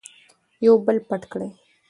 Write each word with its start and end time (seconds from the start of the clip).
یو 0.65 0.75
بل 0.85 0.97
پټ 1.07 1.21
کړئ. 1.31 1.49